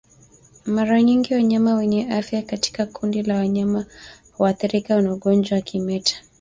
[0.75, 3.85] Mara nyingi wanyama wenye afya katika kundi la wanyama
[4.31, 6.15] huathirika na ugonjwa wa kimeta